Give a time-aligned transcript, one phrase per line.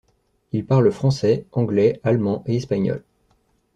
[0.51, 3.03] Il parle français, anglais, allemand et espagnol.